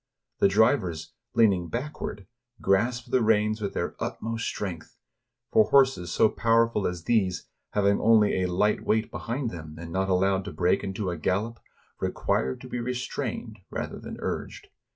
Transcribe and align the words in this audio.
The 0.39 0.47
drivers, 0.47 1.13
leaning 1.35 1.67
backward, 1.69 2.25
grasp 2.59 3.11
the 3.11 3.21
reins 3.21 3.61
with 3.61 3.75
their 3.75 3.95
utmost 4.03 4.47
strength; 4.47 4.97
for 5.51 5.65
horses 5.69 6.11
so 6.11 6.27
powerful 6.27 6.87
as 6.87 7.03
these, 7.03 7.45
having 7.73 7.99
only 8.01 8.41
a 8.41 8.47
light 8.51 8.83
weight 8.83 9.11
behind 9.11 9.51
them, 9.51 9.75
and 9.77 9.91
not 9.93 10.09
allowed 10.09 10.43
to 10.45 10.53
break 10.53 10.83
into 10.83 11.11
a 11.11 11.17
gallop, 11.17 11.59
require 11.99 12.55
to 12.55 12.67
be 12.67 12.79
restrained 12.79 13.59
rather 13.69 13.99
than 13.99 14.17
urged. 14.21 14.69